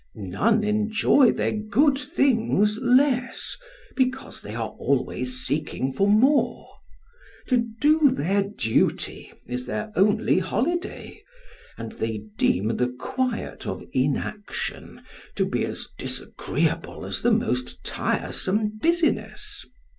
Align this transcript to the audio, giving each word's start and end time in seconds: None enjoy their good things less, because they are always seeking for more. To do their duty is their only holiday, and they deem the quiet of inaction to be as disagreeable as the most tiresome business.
None 0.15 0.63
enjoy 0.63 1.31
their 1.31 1.51
good 1.51 1.95
things 1.99 2.79
less, 2.81 3.55
because 3.95 4.41
they 4.41 4.55
are 4.55 4.69
always 4.79 5.45
seeking 5.45 5.93
for 5.93 6.07
more. 6.07 6.67
To 7.49 7.57
do 7.79 8.09
their 8.09 8.41
duty 8.41 9.31
is 9.45 9.67
their 9.67 9.91
only 9.95 10.39
holiday, 10.39 11.21
and 11.77 11.91
they 11.91 12.23
deem 12.39 12.77
the 12.77 12.87
quiet 12.99 13.67
of 13.67 13.83
inaction 13.93 15.03
to 15.35 15.45
be 15.45 15.63
as 15.65 15.87
disagreeable 15.99 17.05
as 17.05 17.21
the 17.21 17.29
most 17.31 17.83
tiresome 17.83 18.79
business. 18.81 19.63